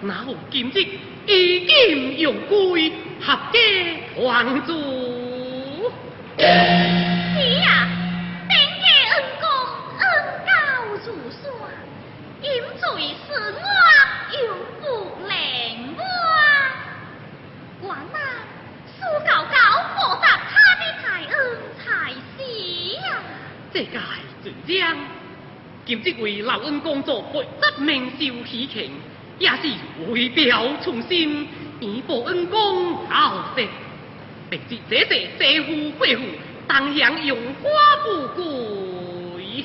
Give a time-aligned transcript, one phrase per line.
[0.00, 0.80] 受了抚养，那好今日
[1.26, 3.58] 衣锦荣归，合家
[4.14, 4.72] 团聚。
[6.38, 6.42] 是
[7.60, 7.88] 呀，
[8.48, 9.44] 本家恩公
[9.98, 10.02] 恩
[10.46, 10.50] 高
[11.04, 11.42] 如山，
[12.42, 12.82] 饮醉
[13.26, 13.62] 是我
[14.36, 14.38] 又
[14.80, 14.82] 不
[15.28, 15.30] 灵
[15.96, 16.00] 我。
[17.82, 18.16] 我那
[18.86, 21.30] 苏他的大恩
[21.78, 21.84] 才
[22.36, 22.38] 是
[22.94, 22.98] 呀。
[23.72, 23.76] 这
[25.86, 28.92] 今日为老恩公做回执名寿喜庆，
[29.40, 31.48] 也是为表忠心，
[31.80, 33.66] 以报恩公后世。
[34.50, 36.24] 并且这这这户贵户，
[36.66, 37.68] 当享荣华
[38.04, 39.64] 富贵。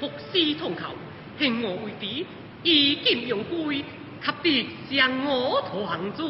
[0.00, 0.94] 福施通口，
[1.38, 2.26] 幸我为敌，
[2.62, 3.84] 以金用归，
[4.22, 6.22] 给的向我团聚。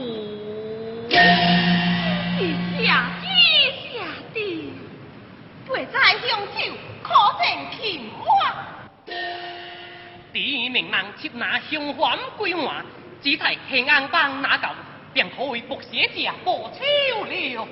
[2.36, 2.38] 是
[2.84, 3.26] 下之
[3.92, 4.36] 下的，
[5.68, 6.72] 未在乡酒，
[7.02, 7.08] 可
[7.40, 7.44] 见
[7.78, 8.24] 情话。
[10.32, 12.84] 第名人接拿香环归还，
[13.22, 14.74] 只待兴安帮拿到，
[15.12, 16.80] 便可为博写者报仇
[17.24, 17.68] 了。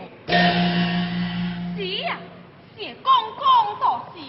[1.76, 2.16] 是呀，
[2.76, 3.44] 是公公
[3.80, 4.20] 做事，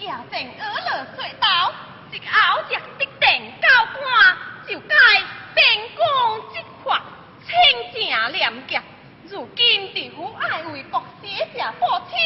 [0.00, 1.70] 也正鹅乐隧道，
[2.10, 3.68] 一后只必定高
[4.00, 4.96] 官，就该
[5.54, 7.02] 秉公执法，
[7.46, 7.52] 清
[7.92, 8.80] 正廉洁。
[9.28, 12.16] 如今地府爱为国写下报仇，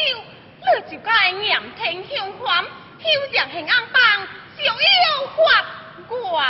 [0.61, 5.65] 你就该严惩相还，休让兴安帮就有法
[6.07, 6.41] 我。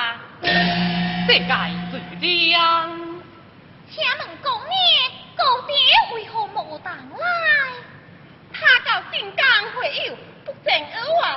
[0.41, 1.51] 世界
[1.89, 1.99] 最
[2.51, 3.19] 将。
[3.89, 5.73] 请问公爷，高爹
[6.13, 7.17] 为何无当来？
[8.53, 10.17] 他到镇江会友，
[10.65, 11.34] 不正而话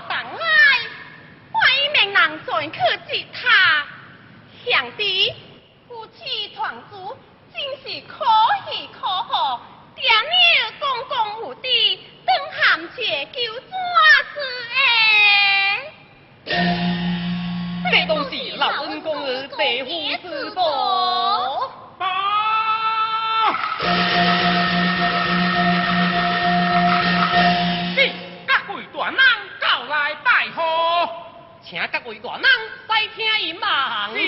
[31.69, 32.45] 请各位大人
[32.89, 34.11] 再听一望。
[34.15, 34.19] 是，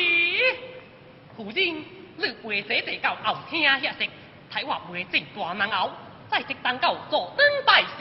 [1.35, 1.83] 夫人，
[2.17, 4.07] 你话这地到后厅遐食，
[4.53, 5.91] 睇话陪正大人后，
[6.31, 7.97] 再即等到坐等拜寿。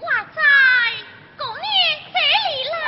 [0.00, 0.42] 我在，
[1.36, 1.66] 姑娘
[2.14, 2.18] 这
[2.48, 2.82] 里来。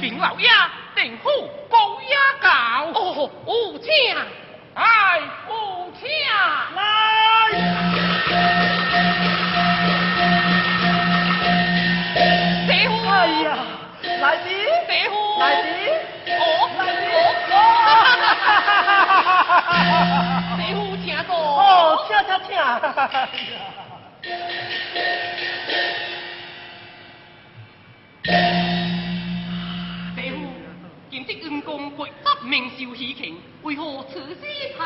[0.00, 0.48] 禀老爷，
[0.94, 1.28] 定府
[1.68, 2.48] 高爷到。
[2.94, 3.90] 哦，有请。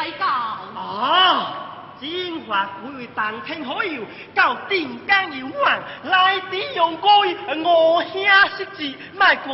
[0.01, 0.25] 太教？
[0.25, 1.53] 啊，
[2.01, 2.67] 金华
[2.97, 4.03] 为当天可有
[4.35, 8.25] 到定江游玩，来的用过我兄
[8.57, 9.53] 识字，卖怪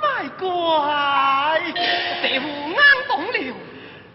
[0.00, 1.60] 卖怪。
[2.22, 3.54] 姐夫啱懂了，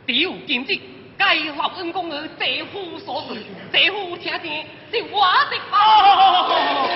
[0.07, 0.81] 屌今日
[1.15, 3.38] 该老恩公儿姐夫所说，
[3.71, 5.21] 姐夫请听是我
[5.51, 6.89] 的哦，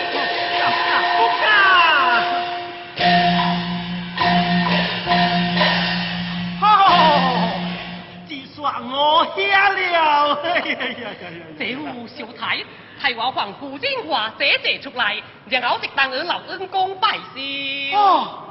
[0.58, 1.46] 秀才，
[8.80, 10.40] 我下了
[11.58, 12.64] 这屋小太
[13.00, 15.18] 太我仿古精华姐姐出来
[15.50, 17.96] 然后就当我老恩公拜师。
[17.96, 18.44] 哦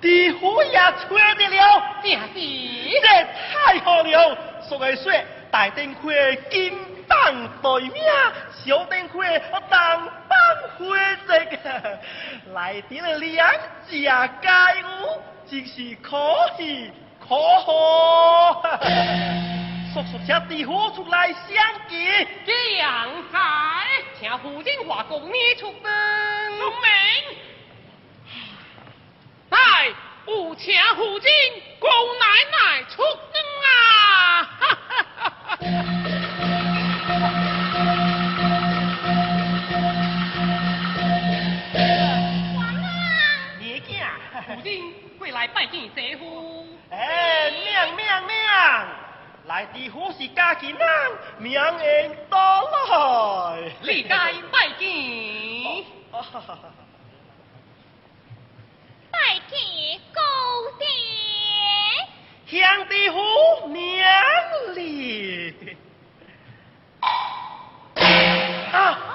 [0.00, 1.82] 地府也出得了。
[2.02, 2.16] 这
[3.52, 5.12] 太好了所谓说
[5.50, 6.72] 大灯会金
[7.08, 8.02] 榜对名
[8.64, 10.38] 小灯会我当班
[10.78, 11.98] 会这个。
[12.52, 13.50] 来点了两
[13.88, 15.20] 只街舞
[15.50, 16.18] 真是可
[16.56, 16.90] 喜
[17.20, 18.15] 可贺。
[20.06, 22.28] 叔叔请地府出来相见。
[22.44, 23.40] 这样在，
[24.18, 25.90] 请胡金华公你出灯。
[26.58, 26.82] 农民，
[29.50, 29.58] 来，
[30.26, 31.30] 有请胡金
[31.80, 34.42] 公奶奶出灯啊！
[34.58, 35.58] 哈哈哈哈
[43.60, 43.90] 爷囝，
[44.46, 46.66] 胡金过来拜见姐夫。
[46.90, 47.50] 哎，
[49.56, 50.78] 大地府是家己人，
[51.38, 52.38] 名言多
[52.90, 53.72] 来。
[53.80, 55.82] 理解拜见。
[59.10, 60.20] 拜见高
[60.78, 60.86] 爹。
[62.60, 63.16] 向地府
[63.68, 64.06] 娘
[64.74, 65.76] 哩。
[68.74, 69.05] 啊！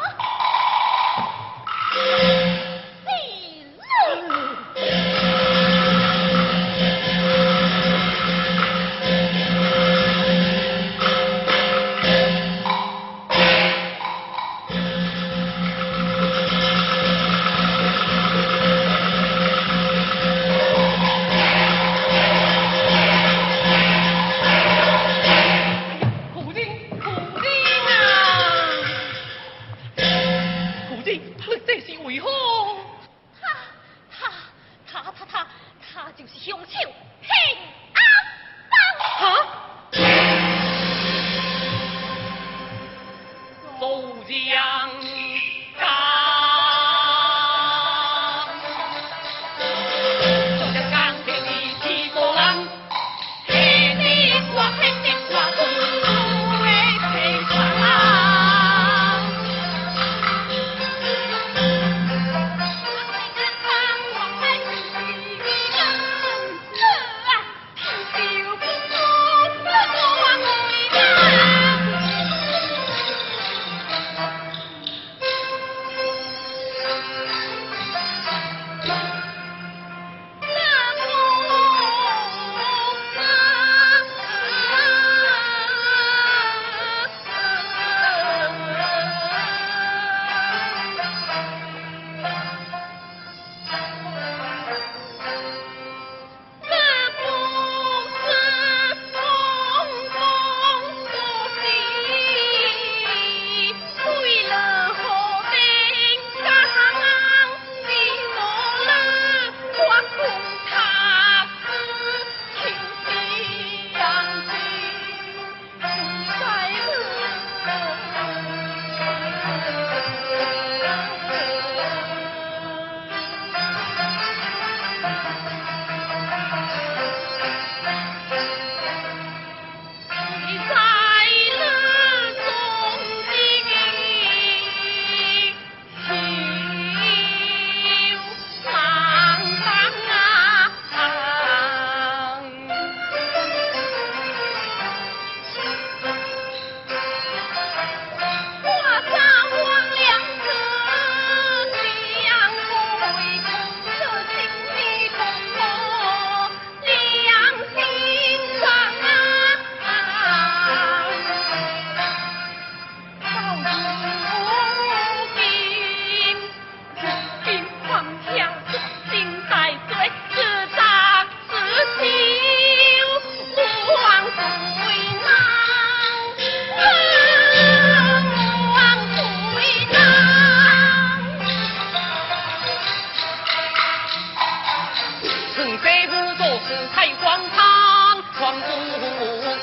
[188.41, 188.67] 皇姑
[188.99, 189.05] 姑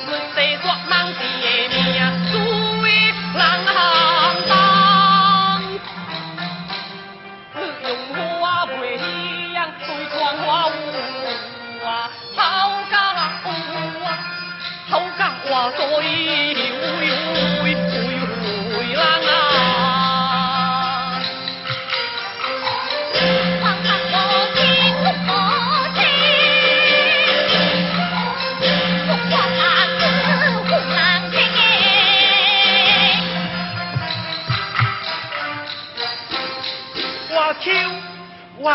[0.06, 1.98] 论世俗难定名
[2.30, 2.32] 虽
[3.34, 3.76] 南行
[4.46, 4.52] 当
[7.56, 7.88] 你用
[8.40, 8.44] 我
[8.80, 10.46] 每一样手段无
[11.84, 11.88] 啊
[12.36, 12.38] 好
[12.88, 13.20] 讲啊
[14.04, 14.06] 啊
[14.88, 15.20] 好讲
[15.50, 16.00] 话做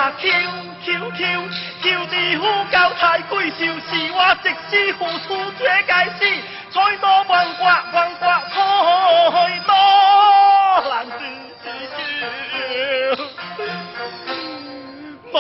[0.04, 0.28] 我求
[0.84, 1.24] 求求
[1.82, 6.26] 求地呼叫太贵笑，是我一世付出最该死，
[6.72, 9.74] 菜刀万国万国太多
[10.90, 11.24] 难自
[11.96, 13.24] 修，
[15.32, 15.36] 无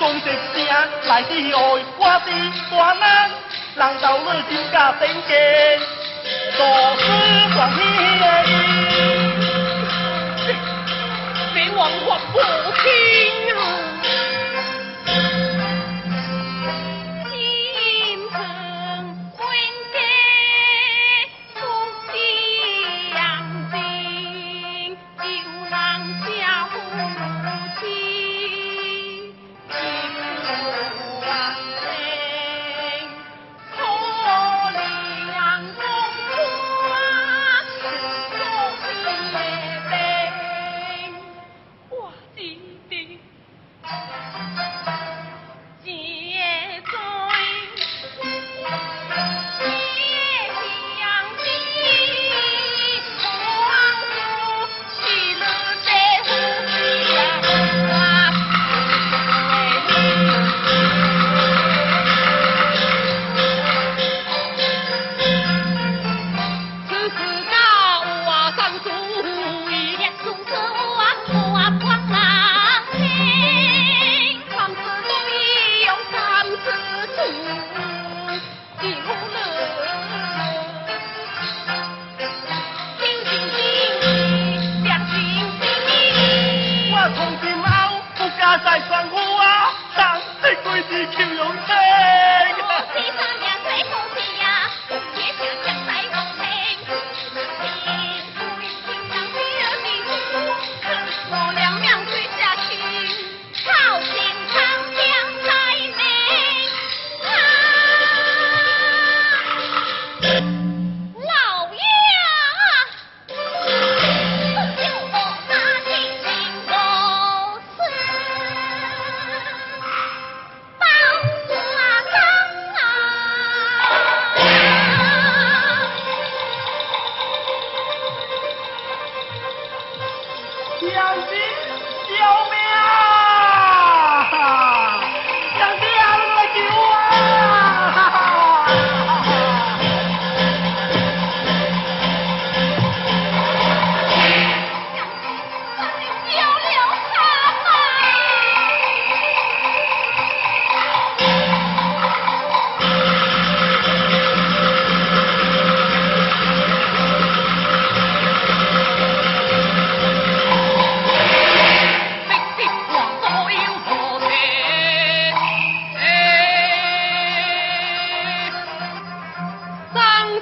[0.00, 0.26] 讲一声，
[1.04, 2.80] 来 dịch sẽ
[3.76, 5.22] 难道你 đi hội qua tình
[12.82, 12.99] 亲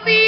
[0.04, 0.27] be